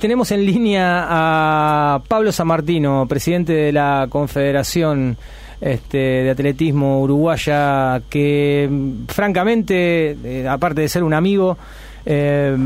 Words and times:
Tenemos 0.00 0.30
en 0.30 0.46
línea 0.46 1.06
a 1.08 2.00
Pablo 2.06 2.30
Samartino, 2.30 3.06
presidente 3.08 3.52
de 3.52 3.72
la 3.72 4.06
Confederación 4.08 5.16
este, 5.60 5.98
de 5.98 6.30
Atletismo 6.30 7.00
Uruguaya, 7.00 8.00
que 8.08 8.70
francamente, 9.08 10.16
eh, 10.22 10.46
aparte 10.48 10.82
de 10.82 10.88
ser 10.88 11.02
un 11.02 11.14
amigo, 11.14 11.58
eh, 12.06 12.56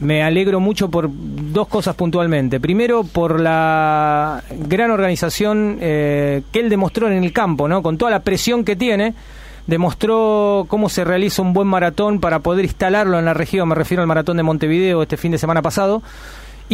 me 0.00 0.22
alegro 0.22 0.58
mucho 0.58 0.88
por 0.88 1.10
dos 1.12 1.68
cosas 1.68 1.96
puntualmente. 1.96 2.58
Primero, 2.60 3.04
por 3.04 3.40
la 3.40 4.42
gran 4.66 4.90
organización 4.90 5.76
eh, 5.82 6.44
que 6.50 6.60
él 6.60 6.70
demostró 6.70 7.10
en 7.10 7.22
el 7.22 7.30
campo, 7.34 7.68
¿no? 7.68 7.82
con 7.82 7.98
toda 7.98 8.10
la 8.10 8.20
presión 8.20 8.64
que 8.64 8.74
tiene 8.74 9.12
demostró 9.66 10.66
cómo 10.68 10.88
se 10.88 11.04
realiza 11.04 11.42
un 11.42 11.52
buen 11.52 11.68
maratón 11.68 12.20
para 12.20 12.40
poder 12.40 12.64
instalarlo 12.64 13.18
en 13.18 13.24
la 13.24 13.34
región, 13.34 13.68
me 13.68 13.74
refiero 13.74 14.02
al 14.02 14.06
maratón 14.06 14.36
de 14.36 14.42
Montevideo 14.42 15.02
este 15.02 15.16
fin 15.16 15.32
de 15.32 15.38
semana 15.38 15.62
pasado, 15.62 16.02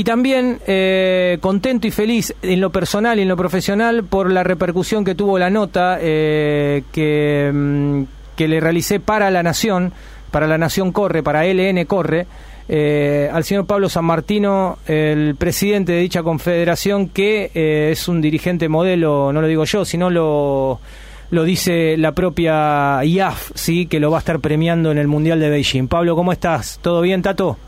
y 0.01 0.05
también 0.05 0.61
eh, 0.67 1.37
contento 1.43 1.87
y 1.87 1.91
feliz 1.91 2.35
en 2.41 2.63
lo 2.63 2.71
personal 2.71 3.19
y 3.19 3.23
en 3.23 3.29
lo 3.29 3.37
profesional 3.37 4.03
por 4.03 4.31
la 4.31 4.43
repercusión 4.43 5.05
que 5.05 5.15
tuvo 5.15 5.39
la 5.39 5.51
nota 5.51 5.99
eh, 6.01 6.85
que, 6.91 7.51
mm, 7.53 8.03
que, 8.35 8.49
le 8.49 8.61
realicé 8.61 8.99
para 8.99 9.31
La 9.31 9.43
Nación, 9.43 9.93
para 10.31 10.47
La 10.47 10.57
Nación 10.57 10.93
Corre, 10.93 11.23
para 11.23 11.45
LN 11.45 11.85
Corre, 11.85 12.27
eh, 12.67 13.29
al 13.31 13.45
señor 13.45 13.67
Pablo 13.67 13.91
San 13.91 14.07
Martino, 14.07 14.79
el 14.87 15.35
presidente 15.37 15.93
de 15.93 16.01
dicha 16.01 16.23
confederación, 16.23 17.11
que 17.11 17.51
es 17.93 18.09
un 18.09 18.23
dirigente 18.23 18.71
modelo, 18.71 19.35
no 19.35 19.43
lo 19.43 19.49
digo 19.49 19.67
yo, 19.67 19.85
sino 19.85 20.09
lo, 20.09 20.81
lo 21.31 21.45
dice 21.45 21.99
la 21.99 22.13
propia 22.13 23.05
IAF, 23.05 23.51
¿sí? 23.55 23.85
que 23.85 24.01
lo 24.01 24.11
va 24.11 24.17
a 24.17 24.21
estar 24.21 24.41
premiando 24.41 24.93
en 24.93 24.97
el 24.97 25.09
Mundial 25.09 25.41
de 25.41 25.51
Beijing. 25.51 25.89
Pablo, 25.89 26.17
¿cómo 26.17 26.33
estás? 26.33 26.79
¿Todo 26.81 27.03
bien, 27.03 27.21
Tato? 27.21 27.59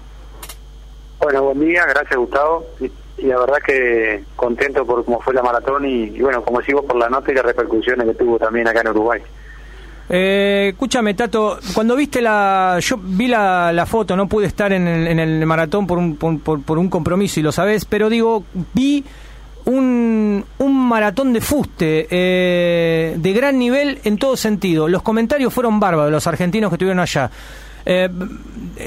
Bueno, 1.23 1.45
buen 1.45 1.61
día, 1.61 1.85
gracias 1.87 2.19
Gustavo. 2.19 2.67
Y, 2.81 2.91
la 3.23 3.39
verdad 3.39 3.59
que 3.65 4.25
contento 4.35 4.85
por 4.85 5.05
cómo 5.05 5.21
fue 5.21 5.33
la 5.33 5.43
maratón 5.43 5.85
y, 5.87 6.21
bueno, 6.21 6.42
como 6.42 6.61
sigo 6.62 6.83
por 6.83 6.97
la 6.97 7.09
nota 7.09 7.31
y 7.31 7.34
las 7.37 7.45
repercusiones 7.45 8.05
que 8.09 8.15
tuvo 8.15 8.37
también 8.37 8.67
acá 8.67 8.81
en 8.81 8.89
Uruguay. 8.89 9.20
Eh, 10.09 10.70
escúchame, 10.73 11.15
Tato, 11.15 11.59
cuando 11.73 11.95
viste 11.95 12.20
la. 12.20 12.78
Yo 12.81 12.98
vi 13.00 13.28
la, 13.28 13.84
foto, 13.87 14.17
no 14.17 14.27
pude 14.27 14.47
estar 14.47 14.73
en 14.73 14.89
el, 14.89 15.06
en 15.06 15.20
el 15.20 15.47
maratón 15.47 15.87
por 15.87 15.98
un, 15.98 16.17
por, 16.17 16.62
por, 16.62 16.78
un 16.78 16.91
compromiso 16.91 17.39
y 17.39 17.45
lo 17.45 17.53
sabes, 17.53 17.84
pero 17.84 18.11
digo, 18.11 18.43
vi 18.75 19.05
un, 19.67 20.45
un 20.59 20.89
maratón 20.89 21.33
de 21.33 21.41
fuste 21.41 22.09
eh, 22.11 23.15
de 23.17 23.33
gran 23.33 23.59
nivel 23.59 24.00
en 24.03 24.19
todo 24.19 24.37
sentido. 24.37 24.89
Los 24.89 25.03
comentarios 25.03 25.55
fueron 25.55 25.78
bárbaros, 25.78 26.11
los 26.11 26.27
argentinos 26.27 26.70
que 26.70 26.75
estuvieron 26.75 26.98
allá. 26.98 27.31
Eh, 27.84 28.08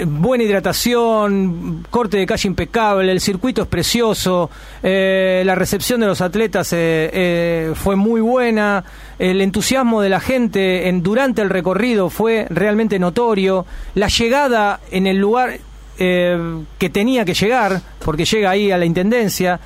buena 0.08 0.44
hidratación, 0.44 1.86
corte 1.90 2.18
de 2.18 2.26
calle 2.26 2.48
impecable, 2.48 3.12
el 3.12 3.22
circuito 3.22 3.62
es 3.62 3.68
precioso, 3.68 4.50
eh, 4.82 5.44
la 5.46 5.56
recepción 5.56 6.00
de 6.00 6.08
los 6.08 6.22
atletas 6.22 6.70
eh, 6.72 7.72
fue 7.76 7.96
muy 7.96 8.22
buena, 8.22 8.84
el 9.20 9.42
entusiasmo 9.42 10.02
de 10.02 10.10
la 10.10 10.20
gente 10.20 10.88
en, 10.88 11.04
durante 11.04 11.42
el 11.42 11.50
recorrido 11.50 12.10
fue 12.10 12.48
realmente 12.50 13.00
notorio, 13.00 13.66
la 13.94 14.08
llegada 14.08 14.80
en 14.92 15.08
el 15.08 15.18
lugar 15.18 15.60
que 15.98 16.90
tenía 16.92 17.24
que 17.24 17.34
llegar, 17.34 17.82
porque 18.04 18.26
llega 18.26 18.50
ahí 18.50 18.70
a 18.70 18.78
la 18.78 18.84
Intendencia, 18.84 19.62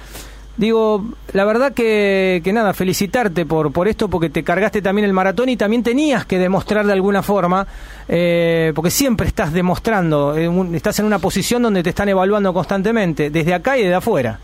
Digo, 0.59 1.05
la 1.31 1.45
verdad 1.45 1.73
que, 1.73 2.41
que, 2.43 2.51
nada, 2.51 2.73
felicitarte 2.73 3.45
por, 3.45 3.71
por 3.71 3.87
esto, 3.87 4.09
porque 4.09 4.29
te 4.29 4.43
cargaste 4.43 4.81
también 4.81 5.05
el 5.05 5.13
maratón 5.13 5.47
y 5.47 5.55
también 5.55 5.83
tenías 5.83 6.25
que 6.25 6.37
demostrar 6.37 6.85
de 6.85 6.91
alguna 6.91 7.23
forma, 7.23 7.65
eh, 8.09 8.73
porque 8.75 8.91
siempre 8.91 9.25
estás 9.25 9.53
demostrando, 9.53 10.35
estás 10.73 10.99
en 10.99 11.05
una 11.05 11.17
posición 11.19 11.61
donde 11.63 11.81
te 11.81 11.91
están 11.91 12.09
evaluando 12.09 12.53
constantemente, 12.53 13.29
desde 13.29 13.53
acá 13.53 13.77
y 13.77 13.83
desde 13.83 13.95
afuera. 13.95 14.37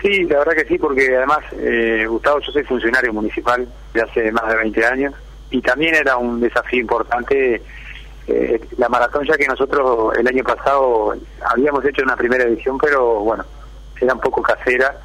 Sí, 0.00 0.22
la 0.22 0.38
verdad 0.38 0.52
que 0.52 0.66
sí, 0.66 0.78
porque 0.78 1.16
además, 1.16 1.40
eh, 1.58 2.06
Gustavo, 2.08 2.38
yo 2.38 2.52
soy 2.52 2.62
funcionario 2.62 3.12
municipal 3.12 3.66
de 3.92 4.02
hace 4.02 4.30
más 4.30 4.46
de 4.46 4.54
20 4.54 4.86
años 4.86 5.14
y 5.50 5.60
también 5.62 5.96
era 5.96 6.16
un 6.16 6.38
desafío 6.40 6.78
importante 6.78 7.60
eh, 8.28 8.60
la 8.78 8.88
maratón, 8.88 9.26
ya 9.26 9.36
que 9.36 9.48
nosotros 9.48 10.16
el 10.16 10.28
año 10.28 10.44
pasado 10.44 11.12
habíamos 11.44 11.84
hecho 11.84 12.04
una 12.04 12.14
primera 12.14 12.44
edición, 12.44 12.78
pero 12.78 13.18
bueno, 13.18 13.44
era 14.04 14.14
un 14.14 14.20
poco 14.20 14.42
casera, 14.42 14.96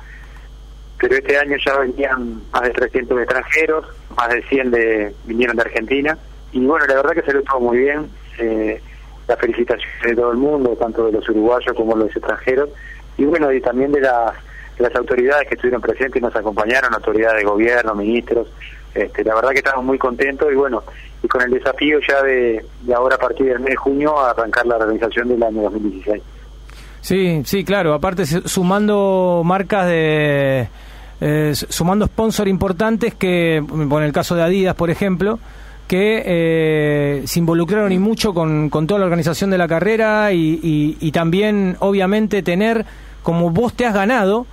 pero 0.99 1.15
este 1.15 1.37
año 1.37 1.55
ya 1.65 1.77
venían 1.77 2.41
más 2.51 2.63
de 2.63 2.71
300 2.71 3.19
extranjeros, 3.19 3.85
más 4.15 4.29
de 4.29 4.41
100 4.43 4.71
de, 4.71 5.15
vinieron 5.25 5.55
de 5.55 5.61
Argentina, 5.63 6.17
y 6.51 6.65
bueno, 6.65 6.85
la 6.85 6.95
verdad 6.95 7.11
que 7.11 7.21
se 7.21 7.33
lo 7.33 7.41
todo 7.43 7.59
muy 7.59 7.77
bien, 7.77 8.09
eh, 8.37 8.81
la 9.27 9.37
felicitación 9.37 9.89
de 10.03 10.15
todo 10.15 10.31
el 10.31 10.37
mundo, 10.37 10.75
tanto 10.79 11.05
de 11.05 11.13
los 11.13 11.29
uruguayos 11.29 11.75
como 11.75 11.95
de 11.95 12.05
los 12.05 12.15
extranjeros, 12.15 12.69
y 13.17 13.25
bueno, 13.25 13.51
y 13.51 13.61
también 13.61 13.91
de 13.91 14.01
las, 14.01 14.35
autoridades 14.95 15.47
que 15.47 15.55
estuvieron 15.55 15.81
presentes 15.81 16.21
y 16.21 16.23
nos 16.23 16.35
acompañaron, 16.35 16.93
autoridades 16.93 17.39
de 17.39 17.43
gobierno, 17.43 17.93
ministros, 17.95 18.47
este, 18.93 19.23
la 19.23 19.35
verdad 19.35 19.51
que 19.51 19.57
estamos 19.59 19.85
muy 19.85 19.97
contentos 19.97 20.49
y 20.51 20.55
bueno, 20.55 20.83
y 21.21 21.27
con 21.27 21.41
el 21.41 21.51
desafío 21.51 21.99
ya 21.99 22.23
de, 22.23 22.65
de 22.81 22.93
ahora 22.93 23.15
a 23.15 23.19
partir 23.19 23.47
del 23.47 23.59
mes 23.59 23.71
de 23.71 23.75
junio 23.75 24.17
a 24.17 24.31
arrancar 24.31 24.65
la 24.65 24.77
organización 24.77 25.27
del 25.27 25.43
año 25.43 25.63
2016. 25.63 26.23
Sí, 27.01 27.41
sí, 27.45 27.63
claro. 27.63 27.93
Aparte, 27.93 28.25
sumando 28.25 29.41
marcas 29.45 29.87
de. 29.87 30.67
Eh, 31.21 31.53
sumando 31.53 32.05
sponsor 32.05 32.47
importantes 32.47 33.13
que, 33.13 33.57
en 33.57 34.03
el 34.03 34.13
caso 34.13 34.35
de 34.35 34.43
Adidas, 34.43 34.75
por 34.75 34.89
ejemplo, 34.89 35.39
que 35.87 36.23
eh, 36.25 37.23
se 37.25 37.39
involucraron 37.39 37.91
y 37.91 37.99
mucho 37.99 38.33
con, 38.33 38.69
con, 38.69 38.87
toda 38.87 39.01
la 39.01 39.05
organización 39.05 39.49
de 39.49 39.57
la 39.57 39.67
carrera 39.67 40.31
y, 40.31 41.11
también, 41.11 41.75
obviamente, 41.79 42.41
tener, 42.41 42.85
como 43.21 43.49
vos 43.49 43.73
te 43.73 43.85
has 43.85 43.93
ganado, 43.93 44.45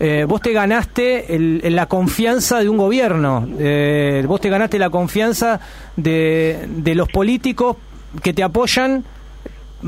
eh, 0.00 0.24
vos 0.26 0.40
te 0.40 0.52
ganaste 0.52 1.34
el, 1.34 1.74
la 1.74 1.86
confianza 1.86 2.60
de 2.60 2.70
un 2.70 2.78
gobierno, 2.78 3.46
vos 4.26 4.40
te 4.40 4.48
ganaste 4.48 4.78
la 4.78 4.88
confianza 4.88 5.60
de, 5.96 6.66
de 6.68 6.94
los 6.94 7.08
políticos 7.08 7.76
que 8.22 8.32
te 8.32 8.42
apoyan 8.42 9.04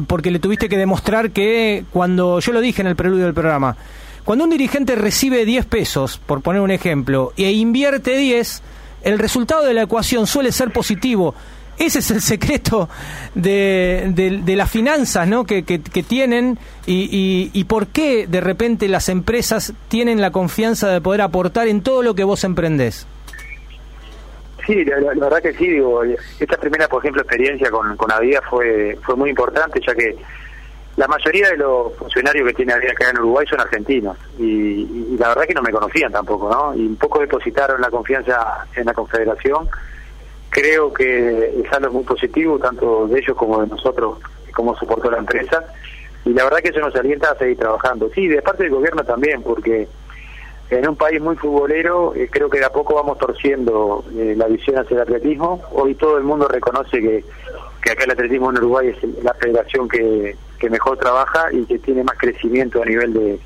porque 0.06 0.30
le 0.30 0.38
tuviste 0.38 0.68
que 0.68 0.76
demostrar 0.76 1.30
que 1.30 1.84
cuando, 1.92 2.40
yo 2.40 2.52
lo 2.52 2.60
dije 2.60 2.82
en 2.82 2.88
el 2.88 2.96
preludio 2.96 3.24
del 3.24 3.34
programa, 3.34 3.76
cuando 4.24 4.44
un 4.44 4.50
dirigente 4.50 4.96
recibe 4.96 5.44
10 5.44 5.66
pesos, 5.66 6.18
por 6.18 6.42
poner 6.42 6.60
un 6.60 6.70
ejemplo, 6.70 7.32
e 7.36 7.52
invierte 7.52 8.16
10, 8.16 8.62
el 9.02 9.18
resultado 9.18 9.64
de 9.64 9.74
la 9.74 9.82
ecuación 9.82 10.26
suele 10.26 10.50
ser 10.50 10.72
positivo. 10.72 11.34
Ese 11.78 12.00
es 12.00 12.10
el 12.10 12.22
secreto 12.22 12.88
de, 13.34 14.10
de, 14.44 14.56
las 14.56 14.70
finanzas 14.70 15.28
¿no? 15.28 15.44
que, 15.44 15.62
que, 15.62 16.02
tienen 16.02 16.58
y, 16.86 17.50
y, 17.52 17.64
por 17.64 17.86
qué 17.88 18.26
de 18.26 18.40
repente 18.40 18.88
las 18.88 19.10
empresas 19.10 19.74
tienen 19.88 20.20
la 20.20 20.30
confianza 20.30 20.88
de 20.88 21.00
poder 21.00 21.20
aportar 21.20 21.68
en 21.68 21.82
todo 21.82 22.02
lo 22.02 22.14
que 22.14 22.24
vos 22.24 22.44
emprendés. 22.44 23.06
Sí, 24.66 24.84
la, 24.84 24.98
verdad 25.14 25.40
que 25.40 25.52
sí, 25.52 25.68
digo, 25.68 26.02
esta 26.02 26.56
primera, 26.56 26.88
por 26.88 27.00
ejemplo, 27.00 27.22
experiencia 27.22 27.70
con, 27.70 27.96
con 27.96 28.10
Avia 28.10 28.42
fue, 28.42 28.98
fue 29.02 29.14
muy 29.14 29.30
importante, 29.30 29.80
ya 29.86 29.94
que 29.94 30.16
la 30.96 31.06
mayoría 31.06 31.50
de 31.50 31.58
los 31.58 31.94
funcionarios 31.94 32.48
que 32.48 32.54
tiene 32.54 32.72
Avia 32.72 32.90
acá 32.90 33.10
en 33.10 33.18
Uruguay 33.18 33.46
son 33.48 33.60
argentinos, 33.60 34.18
y, 34.38 35.16
la 35.18 35.28
verdad 35.28 35.44
que 35.44 35.54
no 35.54 35.62
me 35.62 35.70
conocían 35.70 36.10
tampoco, 36.10 36.50
¿no? 36.50 36.74
Y 36.74 36.84
un 36.84 36.96
poco 36.96 37.20
depositaron 37.20 37.80
la 37.80 37.90
confianza 37.90 38.66
en 38.74 38.86
la 38.86 38.92
Confederación. 38.94 39.68
Creo 40.50 40.92
que 40.92 41.60
es 41.62 41.72
algo 41.72 41.92
muy 41.92 42.04
positivo, 42.04 42.58
tanto 42.58 43.06
de 43.06 43.20
ellos 43.20 43.36
como 43.36 43.60
de 43.60 43.68
nosotros, 43.68 44.18
como 44.52 44.76
soportó 44.76 45.10
la 45.10 45.18
empresa, 45.18 45.64
y 46.24 46.30
la 46.30 46.42
verdad 46.42 46.58
que 46.58 46.70
eso 46.70 46.80
nos 46.80 46.96
alienta 46.96 47.30
a 47.30 47.38
seguir 47.38 47.58
trabajando. 47.58 48.10
Sí, 48.12 48.26
de 48.26 48.42
parte 48.42 48.64
del 48.64 48.72
gobierno 48.72 49.04
también, 49.04 49.42
porque 49.42 49.86
en 50.70 50.88
un 50.88 50.96
país 50.96 51.20
muy 51.20 51.36
futbolero, 51.36 52.14
eh, 52.14 52.28
creo 52.30 52.50
que 52.50 52.58
de 52.58 52.64
a 52.64 52.70
poco 52.70 52.94
vamos 52.94 53.18
torciendo 53.18 54.04
eh, 54.16 54.34
la 54.36 54.46
visión 54.46 54.78
hacia 54.78 54.96
el 54.96 55.02
atletismo. 55.02 55.62
Hoy 55.72 55.94
todo 55.94 56.18
el 56.18 56.24
mundo 56.24 56.48
reconoce 56.48 57.00
que, 57.00 57.24
que 57.82 57.90
acá 57.92 58.04
el 58.04 58.10
atletismo 58.10 58.50
en 58.50 58.58
Uruguay 58.58 58.88
es 58.88 59.24
la 59.24 59.34
federación 59.34 59.88
que, 59.88 60.36
que 60.58 60.70
mejor 60.70 60.98
trabaja 60.98 61.52
y 61.52 61.64
que 61.66 61.78
tiene 61.78 62.02
más 62.02 62.18
crecimiento 62.18 62.82
a 62.82 62.86
nivel 62.86 63.12
de, 63.12 63.38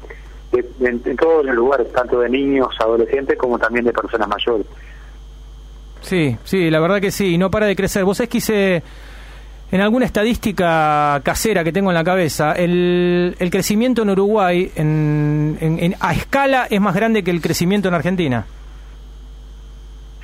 en, 0.80 1.16
todos 1.16 1.44
los 1.44 1.54
lugares, 1.54 1.92
tanto 1.92 2.21
de 2.21 2.28
niños, 2.28 2.68
adolescentes, 2.80 3.36
como 3.39 3.59
también 3.59 3.84
de 3.84 3.92
personas 3.92 4.28
mayores. 4.28 4.66
Sí, 6.00 6.36
sí, 6.44 6.71
la 6.71 6.80
verdad 6.80 7.00
que 7.00 7.10
sí, 7.10 7.36
no 7.36 7.50
para 7.50 7.66
de 7.66 7.77
crecer. 7.77 8.04
Vos 8.04 8.21
es 8.21 8.28
que 8.28 8.83
en 9.72 9.80
alguna 9.80 10.04
estadística 10.04 11.20
casera 11.22 11.62
que 11.62 11.72
tengo 11.72 11.90
en 11.90 11.94
la 11.94 12.04
cabeza, 12.04 12.52
el, 12.52 13.36
el 13.38 13.50
crecimiento 13.50 14.02
en 14.02 14.10
Uruguay 14.10 14.70
en, 14.74 15.94
a 16.00 16.12
escala 16.12 16.66
es 16.68 16.80
más 16.80 16.94
grande 16.94 17.22
que 17.22 17.30
el 17.30 17.40
crecimiento 17.40 17.88
en 17.88 17.94
Argentina. 17.94 18.46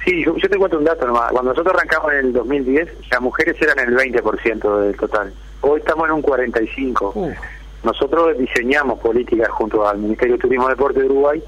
Sí, 0.04 0.24
yo, 0.24 0.34
te 0.34 0.56
cuento 0.56 0.78
un 0.78 0.84
dato 0.84 1.06
nomás. 1.06 1.32
Cuando 1.32 1.50
nosotros 1.50 1.74
arrancamos 1.74 2.12
en 2.12 2.26
el 2.26 2.32
2010, 2.32 3.10
las 3.10 3.20
mujeres 3.20 3.60
eran 3.60 3.78
el 3.80 3.96
20% 3.96 4.80
del 4.82 4.96
total. 4.96 5.32
Hoy 5.62 5.80
estamos 5.80 6.06
en 6.08 6.14
un 6.14 6.22
45%. 6.22 7.36
Nosotros 7.82 8.38
diseñamos 8.38 8.98
políticas 9.00 9.48
junto 9.50 9.86
al 9.86 9.98
Ministerio 9.98 10.34
de 10.34 10.40
Turismo 10.40 10.66
y 10.66 10.70
Deporte 10.70 11.00
de 11.00 11.06
Uruguay, 11.06 11.42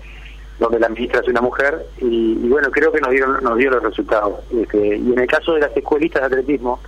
donde 0.59 0.79
la 0.79 0.89
ministra 0.89 1.21
es 1.21 1.29
una 1.29 1.41
mujer, 1.41 1.85
y, 1.99 2.49
bueno, 2.49 2.71
creo 2.71 2.93
que 2.93 3.01
nos 3.01 3.11
dieron 3.11 3.43
nos 3.43 3.57
dio 3.57 3.71
los 3.71 3.83
resultados. 3.83 4.35
Este, 4.53 4.97
y 4.97 5.13
en 5.13 5.19
el 5.19 5.27
caso 5.27 5.55
de 5.55 5.61
las 5.61 5.77
escuelitas 5.77 6.21
de 6.21 6.27
atletismo, 6.27 6.81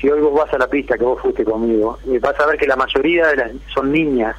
si 0.00 0.08
hoy 0.08 0.20
vos 0.20 0.34
vas 0.34 0.52
a 0.52 0.58
la 0.58 0.68
pista, 0.68 0.96
que 0.98 1.04
vos 1.04 1.20
fuiste 1.20 1.44
conmigo, 1.44 1.98
eh, 2.06 2.18
vas 2.20 2.38
a 2.38 2.46
ver 2.46 2.58
que 2.58 2.66
la 2.66 2.76
mayoría 2.76 3.28
de 3.28 3.36
las 3.36 3.52
son 3.72 3.92
niñas 3.92 4.36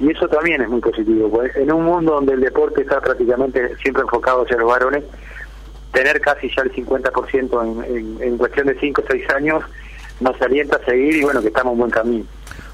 y 0.00 0.10
eso 0.10 0.28
también 0.28 0.60
es 0.62 0.68
muy 0.68 0.80
positivo. 0.80 1.30
Pues 1.30 1.54
en 1.56 1.70
un 1.72 1.84
mundo 1.84 2.14
donde 2.14 2.34
el 2.34 2.40
deporte 2.40 2.82
está 2.82 3.00
prácticamente 3.00 3.76
siempre 3.76 4.02
enfocado 4.02 4.42
hacia 4.42 4.56
los 4.56 4.68
varones, 4.68 5.04
tener 5.92 6.20
casi 6.20 6.48
ya 6.54 6.62
el 6.62 6.72
50% 6.72 7.86
en, 7.86 7.96
en, 7.96 8.22
en 8.22 8.38
cuestión 8.38 8.66
de 8.66 8.78
5 8.78 9.02
o 9.02 9.04
6 9.08 9.30
años 9.30 9.64
nos 10.20 10.40
alienta 10.40 10.76
a 10.76 10.84
seguir 10.84 11.16
y 11.16 11.22
bueno, 11.22 11.40
que 11.40 11.48
estamos 11.48 11.72
en 11.72 11.78
buen 11.78 11.90
camino. 11.90 12.24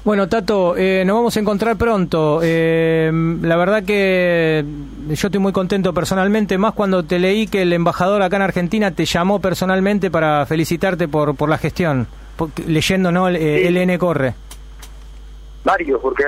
Bueno, 0.05 0.29
Tato, 0.29 0.77
eh, 0.77 1.03
nos 1.05 1.17
vamos 1.17 1.35
a 1.35 1.39
encontrar 1.41 1.77
pronto. 1.77 2.39
Eh, 2.41 3.11
la 3.41 3.57
verdad 3.57 3.83
que 3.83 4.63
yo 5.09 5.27
estoy 5.27 5.39
muy 5.39 5.51
contento 5.51 5.93
personalmente, 5.93 6.57
más 6.57 6.73
cuando 6.73 7.03
te 7.03 7.19
leí 7.19 7.47
que 7.47 7.63
el 7.63 7.73
embajador 7.73 8.21
acá 8.21 8.37
en 8.37 8.43
Argentina 8.43 8.91
te 8.91 9.03
llamó 9.05 9.39
personalmente 9.39 10.09
para 10.09 10.45
felicitarte 10.45 11.09
por, 11.09 11.35
por 11.35 11.49
la 11.49 11.57
gestión, 11.57 12.07
leyendo, 12.65 13.11
¿no? 13.11 13.27
El, 13.27 13.35
eh, 13.35 13.67
N 13.67 13.97
Corre. 13.99 14.33
Varios, 15.65 15.99
porque 15.99 16.23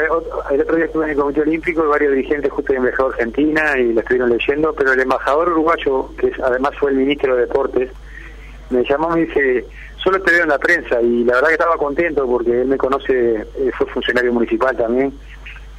el 0.52 0.62
otro 0.62 0.76
día 0.76 0.86
estuve 0.86 1.06
en 1.06 1.12
el 1.12 1.18
Comité 1.18 1.42
Olímpico 1.42 1.86
y 1.86 1.88
varios 1.88 2.14
dirigentes 2.14 2.52
justo 2.52 2.74
de 2.74 2.80
embajador 2.80 3.14
Argentina 3.14 3.78
y 3.80 3.94
lo 3.94 4.02
estuvieron 4.02 4.30
leyendo, 4.30 4.74
pero 4.74 4.92
el 4.92 5.00
embajador 5.00 5.48
uruguayo, 5.48 6.10
que 6.18 6.34
además 6.44 6.72
fue 6.78 6.92
el 6.92 6.98
ministro 6.98 7.36
de 7.36 7.44
Deportes, 7.44 7.90
me 8.72 8.84
llamó 8.84 9.12
y 9.12 9.22
me 9.22 9.26
dice 9.28 9.66
solo 10.04 10.22
te 10.22 10.32
veo 10.32 10.44
en 10.44 10.50
la 10.50 10.58
prensa 10.58 11.02
y 11.02 11.24
la 11.24 11.36
verdad 11.36 11.48
que 11.50 11.54
estaba 11.54 11.78
contento 11.78 12.26
porque 12.26 12.62
él 12.62 12.68
me 12.68 12.78
conoce, 12.78 13.36
eh, 13.36 13.72
fue 13.78 13.88
funcionario 13.88 14.34
municipal 14.34 14.76
también, 14.76 15.14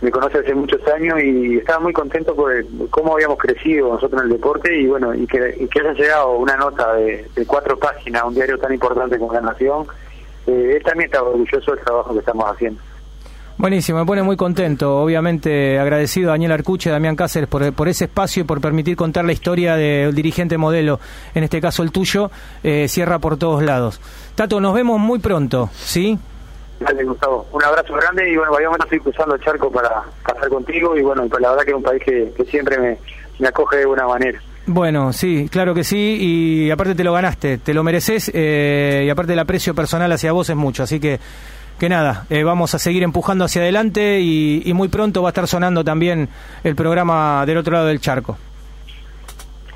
me 0.00 0.10
conoce 0.10 0.38
hace 0.38 0.54
muchos 0.54 0.86
años 0.88 1.20
y 1.22 1.58
estaba 1.58 1.80
muy 1.80 1.92
contento 1.92 2.34
por 2.34 2.52
cómo 2.90 3.14
habíamos 3.14 3.38
crecido 3.38 3.88
nosotros 3.88 4.22
en 4.22 4.28
el 4.28 4.32
deporte 4.34 4.76
y 4.76 4.86
bueno, 4.86 5.14
y 5.14 5.26
que, 5.26 5.68
haya 5.80 5.92
llegado 5.92 6.32
una 6.32 6.56
nota 6.56 6.94
de, 6.94 7.28
cuatro 7.46 7.78
páginas 7.78 8.22
a 8.22 8.26
un 8.26 8.34
diario 8.34 8.58
tan 8.58 8.72
importante 8.72 9.18
como 9.18 9.32
La 9.32 9.40
Nación, 9.40 9.86
eh, 10.46 10.74
él 10.76 10.82
también 10.82 11.06
está 11.06 11.22
orgulloso 11.22 11.72
del 11.72 11.84
trabajo 11.84 12.12
que 12.12 12.20
estamos 12.20 12.50
haciendo. 12.50 12.80
Buenísimo, 13.58 13.98
me 13.98 14.06
pone 14.06 14.22
muy 14.22 14.36
contento. 14.36 14.98
Obviamente 14.98 15.78
agradecido 15.78 16.30
a 16.30 16.32
Daniel 16.32 16.52
Arcuche, 16.52 16.90
a 16.90 16.94
Damián 16.94 17.16
Cáceres 17.16 17.48
por, 17.48 17.72
por, 17.72 17.88
ese 17.88 18.04
espacio 18.04 18.42
y 18.42 18.44
por 18.44 18.60
permitir 18.60 18.96
contar 18.96 19.24
la 19.24 19.32
historia 19.32 19.76
del 19.76 20.14
dirigente 20.14 20.58
modelo, 20.58 20.98
en 21.34 21.44
este 21.44 21.60
caso 21.60 21.82
el 21.82 21.92
tuyo, 21.92 22.30
eh, 22.62 22.88
cierra 22.88 23.18
por 23.18 23.36
todos 23.36 23.62
lados. 23.62 24.00
Tato, 24.34 24.60
nos 24.60 24.74
vemos 24.74 24.98
muy 24.98 25.18
pronto, 25.18 25.70
¿sí? 25.74 26.18
Dale, 26.80 27.04
Gustavo. 27.04 27.46
Un 27.52 27.62
abrazo 27.62 27.94
grande 27.94 28.30
y 28.30 28.36
bueno, 28.36 28.52
vayamos 28.52 28.80
a 28.80 28.84
estoy 28.84 29.00
cruzando 29.00 29.34
el 29.34 29.40
charco 29.42 29.70
para 29.70 30.02
pasar 30.24 30.48
contigo 30.48 30.96
y 30.96 31.02
bueno, 31.02 31.28
la 31.40 31.50
verdad 31.50 31.64
que 31.64 31.70
es 31.70 31.76
un 31.76 31.82
país 31.82 32.02
que, 32.04 32.44
siempre 32.50 32.78
me, 32.78 32.98
me, 33.38 33.48
acoge 33.48 33.76
de 33.76 33.86
buena 33.86 34.06
manera. 34.06 34.40
Bueno, 34.66 35.12
sí, 35.12 35.48
claro 35.50 35.74
que 35.74 35.84
sí, 35.84 36.16
y 36.20 36.70
aparte 36.70 36.94
te 36.94 37.04
lo 37.04 37.12
ganaste, 37.12 37.58
te 37.58 37.74
lo 37.74 37.82
mereces, 37.82 38.30
eh, 38.32 39.04
y 39.06 39.10
aparte 39.10 39.32
el 39.32 39.38
aprecio 39.38 39.74
personal 39.74 40.10
hacia 40.12 40.32
vos 40.32 40.48
es 40.50 40.56
mucho, 40.56 40.84
así 40.84 41.00
que 41.00 41.18
que 41.82 41.88
nada, 41.88 42.26
eh, 42.30 42.44
vamos 42.44 42.76
a 42.76 42.78
seguir 42.78 43.02
empujando 43.02 43.44
hacia 43.44 43.60
adelante 43.60 44.20
y, 44.20 44.72
muy 44.72 44.86
pronto 44.86 45.20
va 45.20 45.30
a 45.30 45.32
estar 45.32 45.48
sonando 45.48 45.82
también 45.82 46.28
el 46.62 46.76
programa 46.76 47.44
del 47.44 47.56
otro 47.58 47.72
lado 47.72 47.86
del 47.88 48.00
charco. 48.00 48.38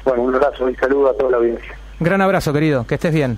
Bueno, 0.05 0.23
un 0.23 0.35
abrazo 0.37 0.71
y 0.71 0.77
saludo 0.77 1.11
a 1.11 1.15
toda 1.15 1.33
la 1.33 1.37
audiencia. 1.39 1.77
Gran 1.99 2.21
abrazo, 2.21 2.53
querido, 2.53 2.87
que 2.87 2.95
estés 2.95 3.13
bien. 3.13 3.35